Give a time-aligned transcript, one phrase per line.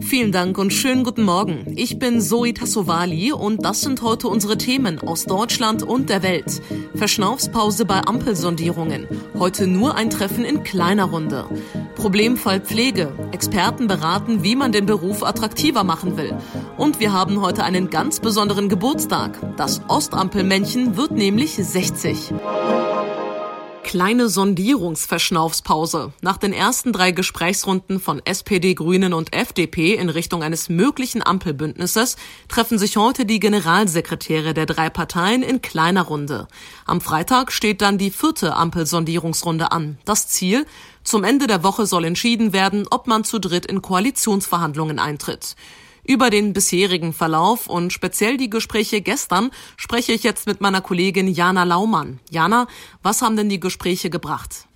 [0.00, 1.72] Vielen Dank und schönen guten Morgen.
[1.76, 6.60] Ich bin Zoe Tassovali und das sind heute unsere Themen aus Deutschland und der Welt.
[6.94, 9.06] Verschnaufspause bei Ampelsondierungen.
[9.38, 11.46] Heute nur ein Treffen in kleiner Runde.
[11.94, 13.12] Problemfall Pflege.
[13.30, 16.34] Experten beraten, wie man den Beruf attraktiver machen will.
[16.76, 19.38] Und wir haben heute einen ganz besonderen Geburtstag.
[19.56, 22.32] Das Ostampelmännchen wird nämlich 60
[23.94, 26.12] kleine Sondierungsverschnaufspause.
[26.20, 32.16] Nach den ersten drei Gesprächsrunden von SPD, Grünen und FDP in Richtung eines möglichen Ampelbündnisses
[32.48, 36.48] treffen sich heute die Generalsekretäre der drei Parteien in kleiner Runde.
[36.86, 39.96] Am Freitag steht dann die vierte Ampelsondierungsrunde an.
[40.04, 40.66] Das Ziel?
[41.04, 45.54] Zum Ende der Woche soll entschieden werden, ob man zu dritt in Koalitionsverhandlungen eintritt.
[46.06, 51.28] Über den bisherigen Verlauf und speziell die Gespräche gestern spreche ich jetzt mit meiner Kollegin
[51.28, 52.20] Jana Laumann.
[52.30, 52.66] Jana,
[53.02, 54.66] was haben denn die Gespräche gebracht?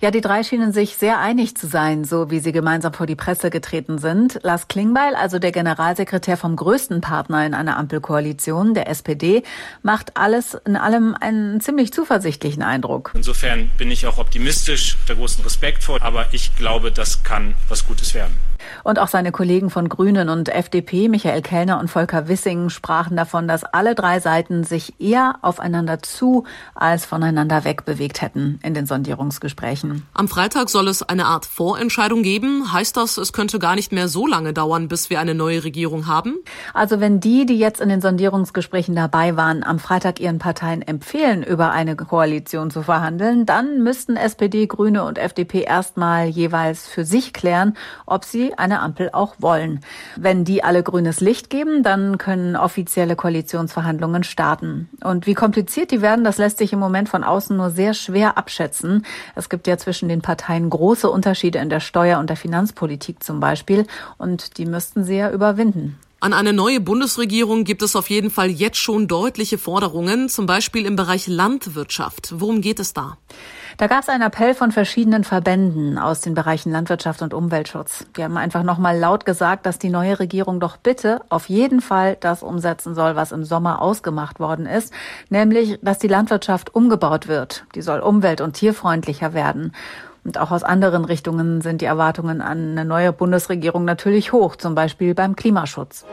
[0.00, 3.16] Ja, die drei schienen sich sehr einig zu sein, so wie sie gemeinsam vor die
[3.16, 4.38] Presse getreten sind.
[4.44, 9.42] Lars Klingbeil, also der Generalsekretär vom größten Partner in einer Ampelkoalition, der SPD,
[9.82, 13.12] macht alles in allem einen ziemlich zuversichtlichen Eindruck.
[13.14, 17.84] Insofern bin ich auch optimistisch, der großen Respekt vor, aber ich glaube, das kann was
[17.84, 18.36] Gutes werden.
[18.84, 23.48] Und auch seine Kollegen von Grünen und FDP, Michael Kellner und Volker Wissing, sprachen davon,
[23.48, 30.06] dass alle drei Seiten sich eher aufeinander zu als voneinander wegbewegt hätten in den Sondierungsgesprächen.
[30.14, 32.72] Am Freitag soll es eine Art Vorentscheidung geben.
[32.72, 36.06] Heißt das, es könnte gar nicht mehr so lange dauern, bis wir eine neue Regierung
[36.06, 36.36] haben?
[36.74, 41.42] Also wenn die, die jetzt in den Sondierungsgesprächen dabei waren, am Freitag ihren Parteien empfehlen,
[41.42, 47.32] über eine Koalition zu verhandeln, dann müssten SPD, Grüne und FDP erstmal jeweils für sich
[47.32, 49.80] klären, ob sie eine Ampel auch wollen.
[50.16, 54.88] Wenn die alle grünes Licht geben, dann können offizielle Koalitionsverhandlungen starten.
[55.02, 58.38] Und wie kompliziert die werden, das lässt sich im Moment von außen nur sehr schwer
[58.38, 59.04] abschätzen.
[59.34, 63.40] Es gibt ja zwischen den Parteien große Unterschiede in der Steuer- und der Finanzpolitik zum
[63.40, 63.86] Beispiel.
[64.16, 65.98] Und die müssten sie ja überwinden.
[66.20, 70.84] An eine neue Bundesregierung gibt es auf jeden Fall jetzt schon deutliche Forderungen, zum Beispiel
[70.84, 72.34] im Bereich Landwirtschaft.
[72.40, 73.18] Worum geht es da?
[73.76, 78.04] Da gab es einen Appell von verschiedenen Verbänden aus den Bereichen Landwirtschaft und Umweltschutz.
[78.16, 82.16] Die haben einfach nochmal laut gesagt, dass die neue Regierung doch bitte auf jeden Fall
[82.18, 84.92] das umsetzen soll, was im Sommer ausgemacht worden ist,
[85.28, 87.64] nämlich, dass die Landwirtschaft umgebaut wird.
[87.76, 89.72] Die soll umwelt- und tierfreundlicher werden.
[90.28, 94.74] Und auch aus anderen Richtungen sind die Erwartungen an eine neue Bundesregierung natürlich hoch, zum
[94.74, 96.04] Beispiel beim Klimaschutz.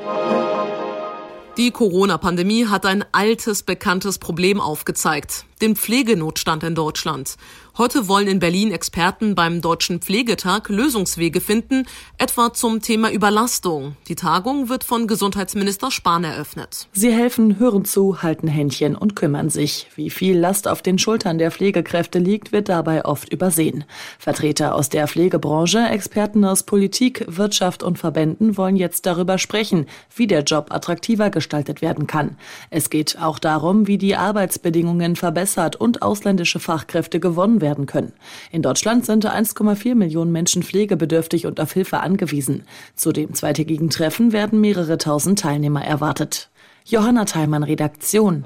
[1.58, 7.38] Die Corona-Pandemie hat ein altes, bekanntes Problem aufgezeigt, den Pflegenotstand in Deutschland.
[7.78, 11.86] Heute wollen in Berlin Experten beim Deutschen Pflegetag Lösungswege finden,
[12.18, 13.98] etwa zum Thema Überlastung.
[14.08, 16.88] Die Tagung wird von Gesundheitsminister Spahn eröffnet.
[16.94, 19.88] Sie helfen, hören zu, halten Händchen und kümmern sich.
[19.96, 23.84] Wie viel Last auf den Schultern der Pflegekräfte liegt, wird dabei oft übersehen.
[24.20, 30.28] Vertreter aus der Pflegebranche, Experten aus Politik, Wirtschaft und Verbänden wollen jetzt darüber sprechen, wie
[30.28, 32.38] der Job attraktiver gestaltet werden kann.
[32.70, 35.45] Es geht auch darum, wie die Arbeitsbedingungen verbessert
[35.76, 38.14] und ausländische Fachkräfte gewonnen werden werden können.
[38.52, 42.64] In Deutschland sind 1,4 Millionen Menschen pflegebedürftig und auf Hilfe angewiesen.
[42.96, 46.50] Zu dem zweitägigen Treffen werden mehrere tausend Teilnehmer erwartet.
[46.86, 48.46] Johanna Theimann, Redaktion.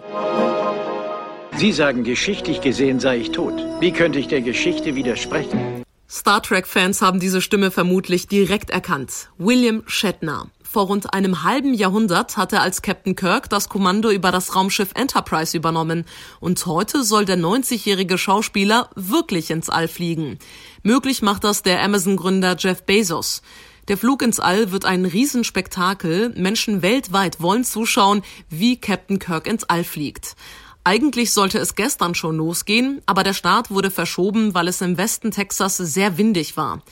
[1.58, 3.54] Sie sagen, geschichtlich gesehen sei ich tot.
[3.81, 5.84] Wie könnte ich der Geschichte widersprechen?
[6.10, 9.30] Star Trek-Fans haben diese Stimme vermutlich direkt erkannt.
[9.38, 10.48] William Shatner.
[10.72, 14.91] Vor rund einem halben Jahrhundert hat er als Captain Kirk das Kommando über das Raumschiff
[14.94, 16.06] Enterprise übernommen.
[16.40, 20.38] Und heute soll der 90-jährige Schauspieler wirklich ins All fliegen.
[20.84, 23.41] Möglich macht das der Amazon-Gründer Jeff Bezos.
[23.88, 26.35] Der Flug ins All wird ein Riesenspektakel.
[26.35, 30.36] Menschen weltweit wollen zuschauen, wie Captain Kirk ins All fliegt.
[30.84, 35.31] Eigentlich sollte es gestern schon losgehen, aber der Start wurde verschoben, weil es im Westen
[35.31, 36.84] Texas sehr windig war.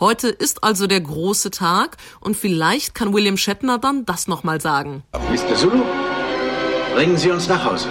[0.00, 5.02] Heute ist also der große Tag und vielleicht kann William Shatner dann das nochmal sagen.
[5.12, 5.54] Mr.
[5.54, 5.82] Zulu,
[6.94, 7.90] bringen Sie uns nach Hause.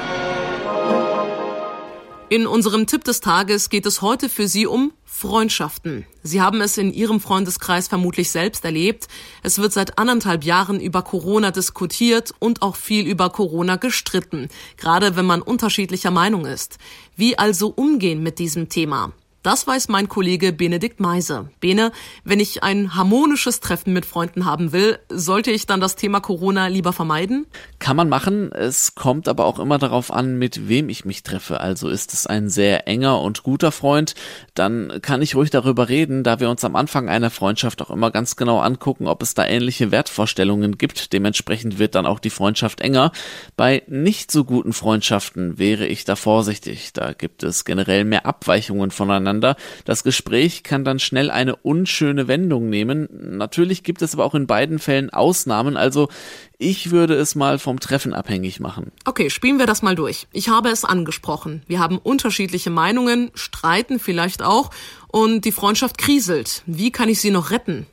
[2.30, 6.08] In unserem Tipp des Tages geht es heute für Sie um Freundschaften.
[6.24, 9.08] Sie haben es in Ihrem Freundeskreis vermutlich selbst erlebt.
[9.44, 15.16] Es wird seit anderthalb Jahren über Corona diskutiert und auch viel über Corona gestritten, gerade
[15.16, 16.80] wenn man unterschiedlicher Meinung ist.
[17.16, 19.12] Wie also umgehen mit diesem Thema?
[19.42, 21.50] Das weiß mein Kollege Benedikt Meise.
[21.62, 21.94] Bene,
[22.26, 26.68] wenn ich ein harmonisches Treffen mit Freunden haben will, sollte ich dann das Thema Corona
[26.68, 27.48] lieber vermeiden?
[27.80, 28.52] Kann man machen.
[28.52, 31.62] Es kommt aber auch immer darauf an, mit wem ich mich treffe.
[31.62, 34.14] Also ist es ein sehr enger und guter Freund,
[34.56, 38.12] dann kann ich ruhig darüber reden, da wir uns am Anfang einer Freundschaft auch immer
[38.12, 41.14] ganz genau angucken, ob es da ähnliche Wertvorstellungen gibt.
[41.14, 43.14] Dementsprechend wird dann auch die Freundschaft enger.
[43.56, 46.92] Bei nicht so guten Freundschaften wäre ich da vorsichtig.
[46.92, 49.56] Da gibt es generell mehr Abweichungen voneinander miteinander.
[49.86, 53.08] Das Gespräch kann dann schnell eine unschöne Wendung nehmen.
[53.38, 56.10] Natürlich gibt es aber auch in beiden Fällen Ausnahmen, also
[56.62, 58.92] ich würde es mal vom Treffen abhängig machen.
[59.06, 60.28] Okay, spielen wir das mal durch.
[60.34, 61.64] Ich habe es angesprochen.
[61.68, 64.70] Wir haben unterschiedliche Meinungen, streiten vielleicht auch
[65.12, 66.62] und die Freundschaft kriselt.
[66.68, 67.88] Wie kann ich sie noch retten?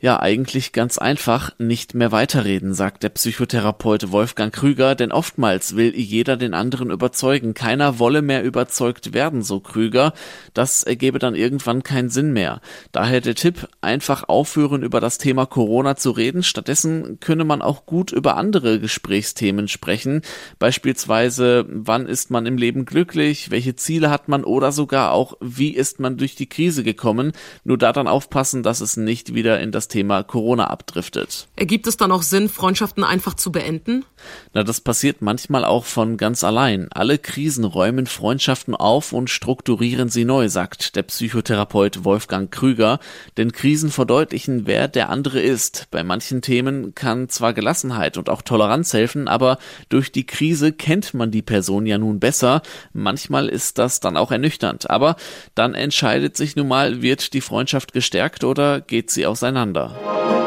[0.00, 5.94] Ja, eigentlich ganz einfach, nicht mehr weiterreden, sagt der Psychotherapeut Wolfgang Krüger, denn oftmals will
[5.94, 7.52] jeder den anderen überzeugen.
[7.52, 10.14] Keiner wolle mehr überzeugt werden, so Krüger.
[10.54, 12.60] Das ergebe dann irgendwann keinen Sinn mehr.
[12.90, 16.42] Daher der Tipp, einfach aufhören, über das Thema Corona zu reden.
[16.42, 20.22] Stattdessen könne man auch gut über andere Gesprächsthemen sprechen.
[20.58, 23.50] Beispielsweise, wann ist man im Leben glücklich?
[23.50, 24.44] Welche Ziele hat man?
[24.44, 27.32] Oder sogar auch, wie ist man durch die Krise gekommen?
[27.64, 31.48] Nur da dann aufpassen, dass es nicht wieder in das Thema Corona abdriftet.
[31.62, 34.04] Ergibt es dann auch Sinn, Freundschaften einfach zu beenden?
[34.52, 36.88] Na, das passiert manchmal auch von ganz allein.
[36.90, 42.98] Alle Krisen räumen Freundschaften auf und strukturieren sie neu, sagt der Psychotherapeut Wolfgang Krüger.
[43.36, 45.86] Denn Krisen verdeutlichen, wer der andere ist.
[45.92, 51.14] Bei manchen Themen kann zwar Gelassenheit und auch Toleranz helfen, aber durch die Krise kennt
[51.14, 52.62] man die Person ja nun besser.
[52.92, 54.90] Manchmal ist das dann auch ernüchternd.
[54.90, 55.14] Aber
[55.54, 60.41] dann entscheidet sich nun mal, wird die Freundschaft gestärkt oder geht sie aus auseinander.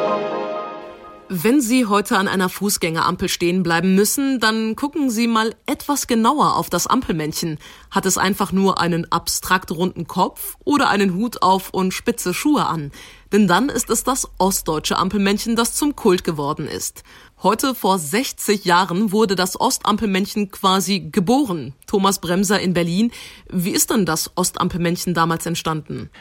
[1.27, 6.55] Wenn Sie heute an einer Fußgängerampel stehen bleiben müssen, dann gucken Sie mal etwas genauer
[6.55, 7.57] auf das Ampelmännchen.
[7.89, 12.67] Hat es einfach nur einen abstrakt runden Kopf oder einen Hut auf und spitze Schuhe
[12.67, 12.91] an?
[13.31, 17.03] Denn dann ist es das ostdeutsche Ampelmännchen, das zum Kult geworden ist.
[17.41, 21.73] Heute vor 60 Jahren wurde das Ostampelmännchen quasi geboren.
[21.87, 23.11] Thomas Bremser in Berlin.
[23.49, 26.11] Wie ist denn das Ostampelmännchen damals entstanden?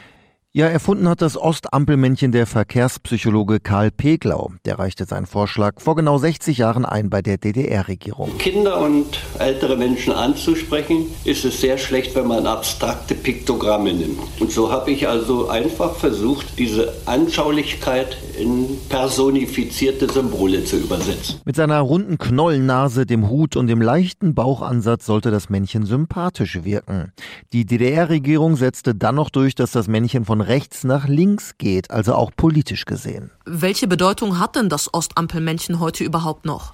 [0.57, 4.53] Ja, erfunden hat das Ostampelmännchen der Verkehrspsychologe Karl Peglau.
[4.63, 8.37] Der reichte seinen Vorschlag vor genau 60 Jahren ein bei der DDR-Regierung.
[8.37, 14.17] Kinder und ältere Menschen anzusprechen, ist es sehr schlecht, wenn man abstrakte Piktogramme nimmt.
[14.39, 21.41] Und so habe ich also einfach versucht, diese Anschaulichkeit in personifizierte Symbole zu übersetzen.
[21.45, 27.13] Mit seiner runden Knollennase, dem Hut und dem leichten Bauchansatz sollte das Männchen sympathisch wirken.
[27.53, 32.13] Die DDR-Regierung setzte dann noch durch, dass das Männchen von rechts nach links geht, also
[32.13, 33.31] auch politisch gesehen.
[33.45, 36.73] Welche Bedeutung hat denn das Ostampelmännchen heute überhaupt noch?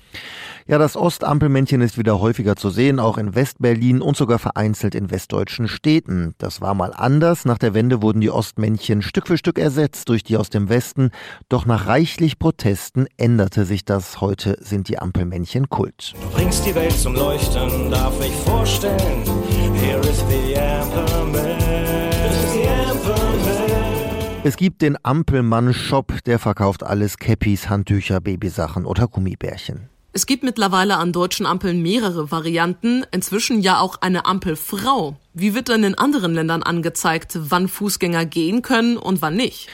[0.72, 5.12] Ja, das Ostampelmännchen ist wieder häufiger zu sehen, auch in Westberlin und sogar vereinzelt in
[5.12, 6.34] westdeutschen Städten.
[6.38, 7.44] Das war mal anders.
[7.44, 11.12] Nach der Wende wurden die Ostmännchen Stück für Stück ersetzt durch die aus dem Westen.
[11.50, 14.22] Doch nach reichlich Protesten änderte sich das.
[14.22, 16.14] Heute sind die Ampelmännchen Kult.
[16.14, 19.26] Du bringst die Welt zum Leuchten, darf ich vorstellen.
[19.76, 21.60] Here is the Ampelman.
[24.46, 29.90] Es gibt den Ampelmann-Shop, der verkauft alles, Cappies, Handtücher, Babysachen oder Gummibärchen.
[30.14, 35.16] Es gibt mittlerweile an deutschen Ampeln mehrere Varianten, inzwischen ja auch eine Ampelfrau.
[35.34, 39.70] Wie wird denn in anderen Ländern angezeigt, wann Fußgänger gehen können und wann nicht?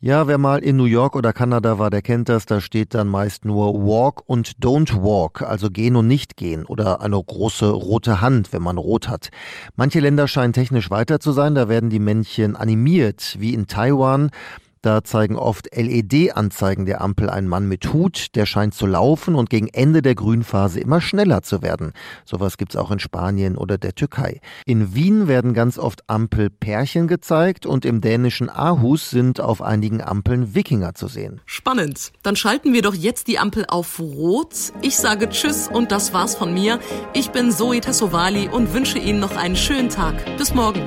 [0.00, 2.46] Ja, wer mal in New York oder Kanada war, der kennt das.
[2.46, 7.02] Da steht dann meist nur Walk und Don't Walk, also gehen und nicht gehen oder
[7.02, 9.28] eine große rote Hand, wenn man rot hat.
[9.74, 11.54] Manche Länder scheinen technisch weiter zu sein.
[11.54, 14.30] Da werden die Männchen animiert, wie in Taiwan.
[14.82, 19.50] Da zeigen oft LED-Anzeigen der Ampel einen Mann mit Hut, der scheint zu laufen und
[19.50, 21.92] gegen Ende der Grünphase immer schneller zu werden.
[22.24, 24.40] Sowas gibt's auch in Spanien oder der Türkei.
[24.64, 30.54] In Wien werden ganz oft Ampelpärchen gezeigt und im dänischen Aarhus sind auf einigen Ampeln
[30.54, 31.40] Wikinger zu sehen.
[31.46, 32.12] Spannend.
[32.22, 34.72] Dann schalten wir doch jetzt die Ampel auf Rot.
[34.82, 36.78] Ich sage Tschüss und das war's von mir.
[37.12, 40.14] Ich bin Zoe Tassovali und wünsche Ihnen noch einen schönen Tag.
[40.38, 40.82] Bis morgen.